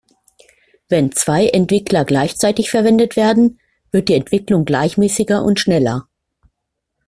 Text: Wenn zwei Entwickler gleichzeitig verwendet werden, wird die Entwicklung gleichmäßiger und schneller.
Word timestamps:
Wenn 0.89 1.11
zwei 1.11 1.45
Entwickler 1.49 2.05
gleichzeitig 2.05 2.71
verwendet 2.71 3.15
werden, 3.15 3.59
wird 3.91 4.09
die 4.09 4.15
Entwicklung 4.15 4.65
gleichmäßiger 4.65 5.43
und 5.43 5.59
schneller. 5.59 6.07